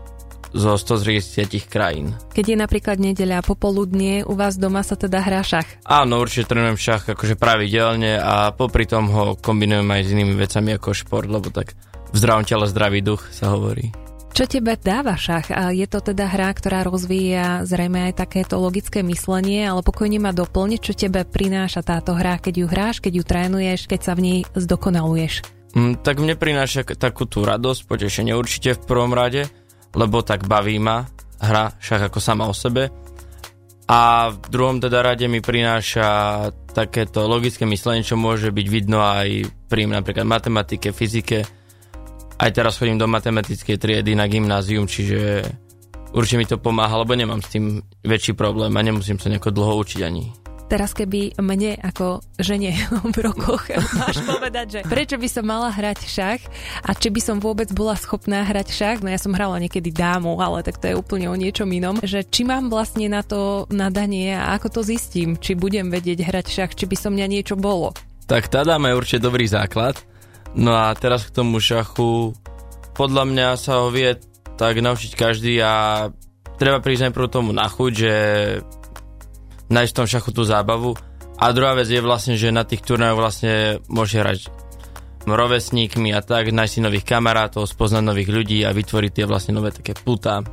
zo 0.50 0.75
130 0.75 1.47
krajín. 1.70 2.11
Keď 2.35 2.44
je 2.54 2.56
napríklad 2.59 2.99
nedeľa 2.99 3.47
popoludnie, 3.47 4.26
u 4.26 4.35
vás 4.35 4.59
doma 4.59 4.82
sa 4.82 4.99
teda 4.99 5.23
hrá 5.23 5.47
šach? 5.47 5.66
Áno, 5.87 6.18
určite 6.18 6.50
trénujem 6.50 6.75
šach 6.75 7.14
akože 7.14 7.38
pravidelne 7.38 8.18
a 8.18 8.50
popri 8.50 8.87
tom 8.87 9.06
ho 9.14 9.38
kombinujem 9.38 9.87
aj 9.87 10.02
s 10.02 10.09
inými 10.11 10.35
vecami 10.35 10.75
ako 10.75 10.90
šport, 10.90 11.30
lebo 11.30 11.54
tak 11.54 11.78
v 12.11 12.16
zdravom 12.18 12.42
tele 12.42 12.66
zdravý 12.66 12.99
duch 12.99 13.30
sa 13.30 13.54
hovorí. 13.54 14.09
Čo 14.40 14.56
tebe 14.56 14.73
dáva 14.73 15.20
šach? 15.20 15.52
Je 15.68 15.85
to 15.85 16.00
teda 16.00 16.25
hra, 16.25 16.56
ktorá 16.56 16.80
rozvíja 16.80 17.61
zrejme 17.68 18.09
aj 18.09 18.25
takéto 18.25 18.56
logické 18.56 19.04
myslenie, 19.04 19.68
ale 19.68 19.85
pokojne 19.85 20.16
ma 20.16 20.32
doplne, 20.32 20.80
čo 20.80 20.97
tebe 20.97 21.28
prináša 21.28 21.85
táto 21.85 22.16
hra, 22.16 22.40
keď 22.40 22.64
ju 22.64 22.66
hráš, 22.73 23.04
keď 23.04 23.20
ju 23.20 23.25
trénuješ, 23.28 23.85
keď 23.85 24.00
sa 24.00 24.16
v 24.16 24.20
nej 24.25 24.38
zdokonaluješ? 24.56 25.44
Mm, 25.76 26.00
tak 26.00 26.25
mne 26.25 26.40
prináša 26.40 26.88
takú 26.88 27.28
tú 27.28 27.44
radosť, 27.44 27.85
potešenie 27.85 28.32
určite 28.32 28.80
v 28.80 28.85
prvom 28.88 29.12
rade, 29.12 29.44
lebo 29.92 30.25
tak 30.25 30.49
baví 30.49 30.80
ma 30.80 31.04
hra 31.37 31.76
šach 31.76 32.09
ako 32.09 32.16
sama 32.25 32.49
o 32.49 32.56
sebe. 32.56 32.88
A 33.92 34.32
v 34.32 34.47
druhom 34.49 34.80
teda 34.80 35.04
rade 35.04 35.28
mi 35.28 35.44
prináša 35.44 36.49
takéto 36.73 37.28
logické 37.28 37.68
myslenie, 37.68 38.09
čo 38.09 38.16
môže 38.16 38.49
byť 38.49 38.66
vidno 38.73 39.04
aj 39.04 39.52
pri 39.68 39.85
napríklad 39.85 40.25
matematike, 40.25 40.97
fyzike, 40.97 41.59
aj 42.40 42.50
teraz 42.56 42.80
chodím 42.80 42.97
do 42.97 43.04
matematickej 43.04 43.76
triedy 43.76 44.16
na 44.16 44.25
gymnázium, 44.25 44.88
čiže 44.88 45.44
určite 46.16 46.38
mi 46.40 46.49
to 46.49 46.56
pomáha, 46.56 47.04
lebo 47.04 47.12
nemám 47.12 47.44
s 47.44 47.52
tým 47.52 47.85
väčší 48.00 48.32
problém 48.32 48.73
a 48.73 48.80
nemusím 48.80 49.20
sa 49.20 49.28
nejako 49.28 49.52
dlho 49.52 49.76
učiť 49.85 50.00
ani. 50.00 50.25
Teraz 50.70 50.94
keby 50.94 51.35
mne 51.42 51.82
ako 51.82 52.23
žene 52.38 52.70
v 53.14 53.18
rokoch 53.26 53.75
máš 53.75 54.23
povedať, 54.23 54.66
že 54.70 54.80
prečo 54.87 55.18
by 55.18 55.26
som 55.26 55.42
mala 55.42 55.66
hrať 55.75 56.06
šach 56.06 56.42
a 56.87 56.94
či 56.94 57.11
by 57.11 57.20
som 57.20 57.37
vôbec 57.42 57.66
bola 57.75 57.99
schopná 57.99 58.47
hrať 58.47 58.70
šach, 58.70 58.99
no 59.02 59.11
ja 59.11 59.18
som 59.18 59.35
hrala 59.35 59.59
niekedy 59.59 59.90
dámu, 59.90 60.38
ale 60.38 60.62
tak 60.62 60.78
to 60.78 60.87
je 60.87 60.94
úplne 60.94 61.26
o 61.26 61.35
niečom 61.35 61.66
inom, 61.66 61.99
že 62.06 62.23
či 62.23 62.47
mám 62.47 62.70
vlastne 62.70 63.11
na 63.11 63.26
to 63.26 63.66
nadanie 63.75 64.38
a 64.38 64.54
ako 64.54 64.78
to 64.78 64.80
zistím, 64.87 65.35
či 65.42 65.59
budem 65.59 65.90
vedieť 65.90 66.23
hrať 66.23 66.47
šach, 66.47 66.73
či 66.78 66.87
by 66.87 66.94
som 66.97 67.18
mňa 67.18 67.26
niečo 67.26 67.59
bolo. 67.59 67.90
Tak 68.30 68.47
tá 68.47 68.62
dáma 68.62 68.94
je 68.94 68.99
určite 69.02 69.26
dobrý 69.26 69.50
základ, 69.50 69.99
No 70.54 70.75
a 70.75 70.90
teraz 70.99 71.26
k 71.26 71.35
tomu 71.35 71.62
šachu, 71.62 72.35
podľa 72.99 73.25
mňa 73.28 73.49
sa 73.54 73.85
ho 73.85 73.88
vie 73.88 74.19
tak 74.59 74.83
naučiť 74.83 75.14
každý 75.14 75.57
a 75.62 76.09
treba 76.59 76.83
prísť 76.83 77.09
najprv 77.09 77.26
tomu 77.33 77.54
na 77.54 77.71
chuť, 77.71 77.92
že 77.95 78.14
nájsť 79.71 79.92
v 79.95 79.99
tom 79.99 80.09
šachu 80.11 80.30
tú 80.35 80.42
zábavu. 80.45 80.92
A 81.40 81.57
druhá 81.57 81.73
vec 81.73 81.88
je 81.88 82.04
vlastne, 82.04 82.37
že 82.37 82.52
na 82.52 82.69
tých 82.69 82.85
turnajoch 82.85 83.16
vlastne 83.16 83.80
môže 83.88 84.21
hrať 84.21 84.52
rovesníkmi 85.25 86.12
a 86.12 86.21
tak, 86.21 86.52
nájsť 86.52 86.73
si 86.76 86.80
nových 86.85 87.09
kamarátov, 87.09 87.64
spoznať 87.64 88.02
nových 88.04 88.28
ľudí 88.28 88.59
a 88.66 88.75
vytvoriť 88.76 89.11
tie 89.16 89.25
vlastne 89.25 89.57
nové 89.57 89.73
také 89.73 89.97
puta, 89.97 90.45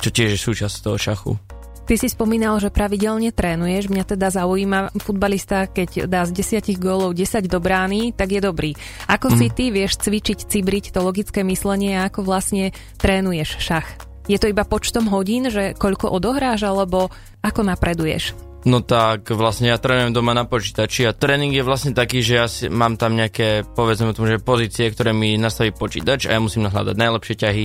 čo 0.00 0.08
tiež 0.12 0.36
je 0.36 0.40
súčasť 0.40 0.76
toho 0.84 0.98
šachu. 1.00 1.53
Ty 1.84 2.00
si 2.00 2.08
spomínal, 2.08 2.56
že 2.64 2.72
pravidelne 2.72 3.28
trénuješ. 3.28 3.92
Mňa 3.92 4.04
teda 4.16 4.32
zaujíma, 4.32 4.96
futbalista, 4.96 5.68
keď 5.68 6.08
dá 6.08 6.24
z 6.24 6.32
10 6.64 6.80
gólov 6.80 7.12
10 7.12 7.44
do 7.44 7.60
brány, 7.60 8.16
tak 8.16 8.32
je 8.32 8.40
dobrý. 8.40 8.72
Ako 9.04 9.28
mm. 9.28 9.36
si 9.36 9.46
ty 9.52 9.68
vieš 9.68 10.00
cvičiť, 10.00 10.48
cibriť 10.48 10.96
to 10.96 11.04
logické 11.04 11.44
myslenie 11.44 12.00
a 12.00 12.08
ako 12.08 12.24
vlastne 12.24 12.72
trénuješ 12.96 13.60
šach? 13.60 13.84
Je 14.24 14.40
to 14.40 14.48
iba 14.48 14.64
počtom 14.64 15.12
hodín, 15.12 15.52
že 15.52 15.76
koľko 15.76 16.08
odohráš, 16.08 16.64
alebo 16.64 17.12
ako 17.44 17.60
napreduješ? 17.68 18.32
No 18.64 18.80
tak 18.80 19.28
vlastne 19.28 19.68
ja 19.68 19.76
trénujem 19.76 20.16
doma 20.16 20.32
na 20.32 20.48
počítači 20.48 21.04
a 21.04 21.12
tréning 21.12 21.52
je 21.52 21.60
vlastne 21.60 21.92
taký, 21.92 22.24
že 22.24 22.32
ja 22.32 22.48
si, 22.48 22.72
mám 22.72 22.96
tam 22.96 23.12
nejaké, 23.12 23.60
povedzme 23.76 24.16
tomu, 24.16 24.24
že 24.24 24.40
pozície, 24.40 24.88
ktoré 24.88 25.12
mi 25.12 25.36
nastaví 25.36 25.68
počítač 25.68 26.24
a 26.24 26.32
ja 26.32 26.40
musím 26.40 26.64
nahľadať 26.64 26.96
najlepšie 26.96 27.36
ťahy, 27.36 27.64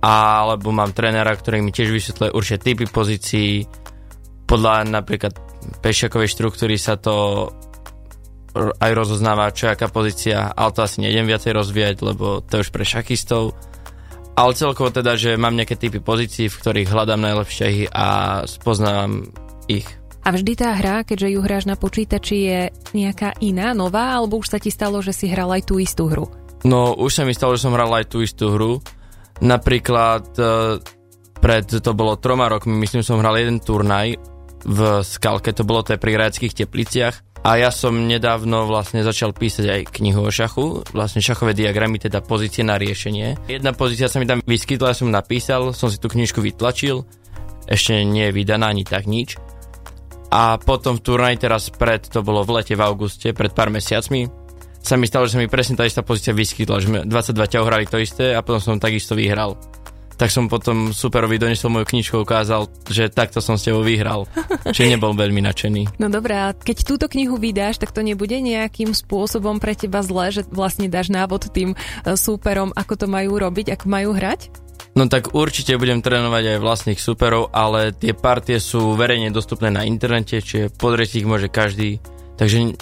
alebo 0.00 0.72
mám 0.72 0.96
trénera, 0.96 1.36
ktorý 1.36 1.60
mi 1.60 1.72
tiež 1.72 1.92
vysvetľuje 1.92 2.30
určite 2.32 2.64
typy 2.64 2.84
pozícií, 2.88 3.68
podľa 4.48 4.88
napríklad 4.88 5.36
pešiakovej 5.84 6.28
štruktúry 6.32 6.74
sa 6.80 6.98
to 6.98 7.46
aj 8.56 8.90
rozoznáva, 8.90 9.54
čo 9.54 9.70
je 9.70 9.74
aká 9.78 9.86
pozícia, 9.86 10.50
ale 10.50 10.74
to 10.74 10.82
asi 10.82 11.06
nejdem 11.06 11.30
viacej 11.30 11.52
rozvíjať, 11.54 11.96
lebo 12.02 12.42
to 12.42 12.58
je 12.58 12.62
už 12.66 12.70
pre 12.74 12.82
šachistov. 12.82 13.54
Ale 14.34 14.56
celkovo 14.56 14.90
teda, 14.90 15.14
že 15.14 15.38
mám 15.38 15.54
nejaké 15.54 15.78
typy 15.78 16.02
pozícií, 16.02 16.50
v 16.50 16.58
ktorých 16.58 16.90
hľadám 16.90 17.20
najlepšie 17.20 17.92
a 17.92 18.40
spoznávam 18.48 19.30
ich. 19.70 19.86
A 20.20 20.34
vždy 20.34 20.52
tá 20.58 20.74
hra, 20.76 21.06
keďže 21.06 21.28
ju 21.32 21.40
hráš 21.40 21.64
na 21.70 21.76
počítači, 21.78 22.36
je 22.44 22.60
nejaká 22.92 23.38
iná, 23.40 23.72
nová, 23.72 24.18
alebo 24.18 24.42
už 24.42 24.52
sa 24.52 24.58
ti 24.58 24.68
stalo, 24.68 25.00
že 25.00 25.14
si 25.14 25.30
hral 25.30 25.48
aj 25.54 25.70
tú 25.70 25.78
istú 25.78 26.10
hru? 26.10 26.26
No, 26.66 26.92
už 26.92 27.22
sa 27.22 27.22
mi 27.24 27.32
stalo, 27.32 27.56
že 27.56 27.64
som 27.64 27.72
hral 27.72 27.88
aj 27.88 28.10
tú 28.10 28.20
istú 28.20 28.52
hru. 28.52 28.82
Napríklad 29.40 30.24
e, 30.36 30.44
pred, 31.40 31.66
to 31.66 31.90
bolo 31.96 32.20
troma 32.20 32.52
rokmi, 32.52 32.76
myslím, 32.76 33.00
som 33.00 33.20
hral 33.20 33.40
jeden 33.40 33.58
turnaj 33.60 34.20
v 34.60 34.78
Skalke, 35.00 35.56
to 35.56 35.64
bolo 35.64 35.80
to 35.80 35.96
pri 35.96 36.20
Rajeckých 36.20 36.52
tepliciach. 36.52 37.16
A 37.40 37.56
ja 37.56 37.72
som 37.72 37.96
nedávno 37.96 38.68
vlastne 38.68 39.00
začal 39.00 39.32
písať 39.32 39.64
aj 39.64 39.82
knihu 39.96 40.28
o 40.28 40.28
šachu, 40.28 40.84
vlastne 40.92 41.24
šachové 41.24 41.56
diagramy, 41.56 41.96
teda 41.96 42.20
pozície 42.20 42.60
na 42.60 42.76
riešenie. 42.76 43.48
Jedna 43.48 43.72
pozícia 43.72 44.12
sa 44.12 44.20
mi 44.20 44.28
tam 44.28 44.44
vyskytla, 44.44 44.92
ja 44.92 44.96
som 45.00 45.08
napísal, 45.08 45.72
som 45.72 45.88
si 45.88 45.96
tú 45.96 46.12
knižku 46.12 46.44
vytlačil, 46.44 47.08
ešte 47.64 48.04
nie 48.04 48.28
je 48.28 48.36
vydaná 48.36 48.68
ani 48.68 48.84
tak 48.84 49.08
nič. 49.08 49.40
A 50.28 50.60
potom 50.60 51.00
v 51.00 51.02
turnaj 51.02 51.40
teraz 51.40 51.72
pred, 51.72 52.04
to 52.04 52.20
bolo 52.20 52.44
v 52.44 52.60
lete 52.60 52.76
v 52.76 52.84
auguste, 52.84 53.32
pred 53.32 53.56
pár 53.56 53.72
mesiacmi, 53.72 54.28
sa 54.80 54.96
mi 54.96 55.06
stalo, 55.06 55.28
že 55.28 55.36
sa 55.36 55.40
mi 55.40 55.48
presne 55.48 55.76
tá 55.76 55.84
istá 55.84 56.00
pozícia 56.00 56.32
vyskytla, 56.32 56.76
že 56.80 56.88
22 57.06 57.52
ťa 57.52 57.58
hrali 57.64 57.84
to 57.86 58.00
isté 58.00 58.32
a 58.32 58.40
potom 58.40 58.60
som 58.60 58.82
takisto 58.82 59.12
vyhral. 59.12 59.60
Tak 60.20 60.28
som 60.28 60.52
potom 60.52 60.92
superovi 60.92 61.40
donesol 61.40 61.72
moju 61.72 61.88
knižku 61.88 62.20
ukázal, 62.20 62.68
že 62.92 63.08
takto 63.08 63.40
som 63.40 63.56
s 63.56 63.64
tebou 63.64 63.80
vyhral. 63.80 64.28
Čiže 64.76 65.00
nebol 65.00 65.16
veľmi 65.16 65.40
nadšený. 65.40 65.96
No 65.96 66.12
dobré, 66.12 66.36
a 66.36 66.52
keď 66.52 66.84
túto 66.84 67.08
knihu 67.08 67.40
vydáš, 67.40 67.80
tak 67.80 67.96
to 67.96 68.04
nebude 68.04 68.36
nejakým 68.36 68.92
spôsobom 68.92 69.56
pre 69.56 69.72
teba 69.72 70.04
zle, 70.04 70.28
že 70.28 70.44
vlastne 70.52 70.92
dáš 70.92 71.08
návod 71.08 71.48
tým 71.48 71.72
e, 71.72 71.76
súperom, 72.20 72.68
ako 72.76 73.00
to 73.00 73.06
majú 73.08 73.40
robiť, 73.40 73.72
ako 73.72 73.86
majú 73.88 74.12
hrať? 74.12 74.52
No 74.92 75.08
tak 75.08 75.32
určite 75.32 75.80
budem 75.80 76.04
trénovať 76.04 76.56
aj 76.56 76.58
vlastných 76.60 77.00
superov, 77.00 77.48
ale 77.56 77.96
tie 77.96 78.12
partie 78.12 78.60
sú 78.60 78.92
verejne 79.00 79.32
dostupné 79.32 79.72
na 79.72 79.88
internete, 79.88 80.44
čiže 80.44 80.74
pozrieť 80.76 81.24
ich 81.24 81.24
môže 81.24 81.48
každý. 81.48 82.02
Takže 82.36 82.76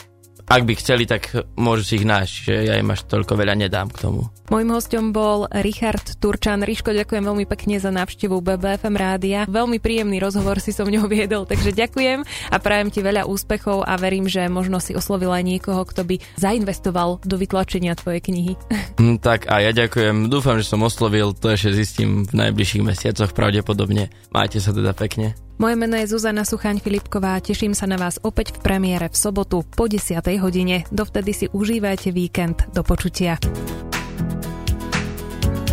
ak 0.48 0.62
by 0.64 0.74
chceli, 0.80 1.04
tak 1.04 1.28
môžu 1.60 1.84
si 1.84 1.92
ich 2.00 2.08
nájsť, 2.08 2.34
že 2.48 2.54
ja 2.72 2.74
im 2.80 2.88
až 2.88 3.04
toľko 3.04 3.36
veľa 3.36 3.54
nedám 3.54 3.92
k 3.92 4.08
tomu. 4.08 4.32
Mojím 4.48 4.72
hostom 4.72 5.12
bol 5.12 5.44
Richard 5.60 6.16
Turčan. 6.24 6.64
Riško, 6.64 6.96
ďakujem 6.96 7.20
veľmi 7.20 7.44
pekne 7.44 7.76
za 7.76 7.92
návštevu 7.92 8.40
BBFM 8.40 8.96
rádia. 8.96 9.44
Veľmi 9.44 9.76
príjemný 9.76 10.16
rozhovor 10.16 10.56
si 10.64 10.72
so 10.72 10.88
mňou 10.88 11.04
viedol, 11.04 11.44
takže 11.44 11.76
ďakujem 11.76 12.24
a 12.24 12.56
prajem 12.56 12.88
ti 12.88 13.04
veľa 13.04 13.28
úspechov 13.28 13.84
a 13.84 14.00
verím, 14.00 14.24
že 14.24 14.48
možno 14.48 14.80
si 14.80 14.96
oslovila 14.96 15.36
niekoho, 15.44 15.84
kto 15.84 16.08
by 16.08 16.16
zainvestoval 16.40 17.20
do 17.28 17.36
vytlačenia 17.36 17.92
tvojej 17.92 18.24
knihy. 18.24 18.52
Mm, 18.96 19.20
tak 19.28 19.52
a 19.52 19.60
ja 19.60 19.76
ďakujem. 19.76 20.32
Dúfam, 20.32 20.56
že 20.56 20.64
som 20.64 20.80
oslovil, 20.80 21.36
to 21.36 21.52
ešte 21.52 21.76
zistím 21.76 22.24
v 22.24 22.48
najbližších 22.48 22.82
mesiacoch 22.88 23.36
pravdepodobne. 23.36 24.08
Majte 24.32 24.64
sa 24.64 24.72
teda 24.72 24.96
pekne. 24.96 25.36
Moje 25.58 25.74
meno 25.74 25.98
je 25.98 26.06
Zuzana 26.06 26.46
Suchaň 26.46 26.78
Filipková, 26.78 27.34
teším 27.42 27.74
sa 27.74 27.90
na 27.90 27.98
vás 27.98 28.22
opäť 28.22 28.54
v 28.54 28.62
premiére 28.62 29.10
v 29.10 29.16
sobotu 29.18 29.66
po 29.66 29.90
10. 29.90 30.14
hodine. 30.38 30.86
Dovtedy 30.94 31.34
si 31.34 31.46
užívajte 31.50 32.14
víkend. 32.14 32.70
Do 32.70 32.86
počutia. 32.86 33.42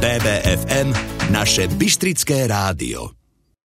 BBFM, 0.01 0.89
naše 1.29 1.69
Bystrické 1.69 2.49
rádio. 2.49 3.14